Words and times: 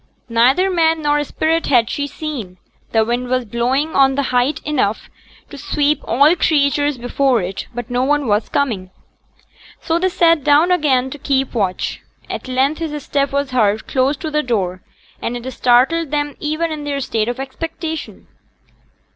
Neither 0.29 0.71
man 0.71 1.03
nor 1.03 1.23
spirit 1.23 1.67
had 1.67 1.87
she 1.87 2.07
seen; 2.07 2.57
the 2.91 3.05
wind 3.05 3.27
was 3.29 3.45
blowing 3.45 3.93
on 3.93 4.15
the 4.15 4.23
height 4.33 4.59
enough 4.65 5.11
to 5.51 5.59
sweep 5.59 5.99
all 6.05 6.35
creatures 6.35 6.97
before 6.97 7.43
it; 7.43 7.67
but 7.75 7.91
no 7.91 8.03
one 8.03 8.25
was 8.25 8.49
coming. 8.49 8.89
So 9.79 9.99
they 9.99 10.09
sate 10.09 10.43
down 10.43 10.71
again 10.71 11.11
to 11.11 11.19
keep 11.19 11.53
watch. 11.53 12.01
At 12.31 12.47
length 12.47 12.79
his 12.79 13.03
step 13.03 13.31
was 13.31 13.51
heard 13.51 13.85
close 13.85 14.17
to 14.17 14.31
the 14.31 14.41
door; 14.41 14.81
and 15.21 15.37
it 15.37 15.47
startled 15.51 16.09
them 16.09 16.35
even 16.39 16.71
in 16.71 16.83
their 16.83 16.99
state 16.99 17.27
of 17.29 17.39
expectation. 17.39 18.27